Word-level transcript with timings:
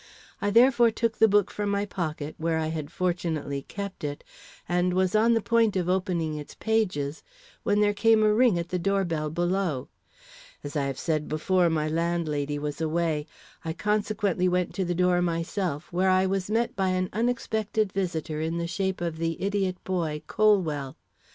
I 0.41 0.49
therefore 0.49 0.89
took 0.89 1.19
the 1.19 1.27
book 1.27 1.51
from 1.51 1.69
my 1.69 1.85
pocket, 1.85 2.33
where 2.39 2.57
I 2.57 2.69
had 2.69 2.89
fortunately 2.91 3.61
kept 3.67 4.03
it, 4.03 4.23
and 4.67 4.95
was 4.95 5.13
on 5.15 5.35
the 5.35 5.43
point 5.43 5.75
of 5.75 5.87
opening 5.87 6.33
its 6.33 6.55
pages, 6.55 7.21
when 7.61 7.81
there 7.81 7.93
came 7.93 8.23
a 8.23 8.33
ring 8.33 8.57
at 8.57 8.69
the 8.69 8.79
door 8.79 9.05
bell 9.05 9.29
below. 9.29 9.89
As 10.63 10.75
I 10.75 10.85
have 10.87 10.97
said 10.97 11.27
before, 11.27 11.69
my 11.69 11.87
landlady 11.87 12.57
was 12.57 12.81
away. 12.81 13.27
I 13.63 13.73
consequently 13.73 14.49
went 14.49 14.73
to 14.73 14.85
the 14.85 14.95
door 14.95 15.21
myself, 15.21 15.93
where 15.93 16.09
I 16.09 16.25
was 16.25 16.49
met 16.49 16.75
by 16.75 16.87
an 16.89 17.07
unexpected 17.13 17.91
visitor 17.93 18.41
in 18.41 18.57
the 18.57 18.65
shape 18.65 19.01
of 19.01 19.17
the 19.19 19.39
idiot 19.39 19.77
boy, 19.83 20.23
Colwell. 20.25 20.97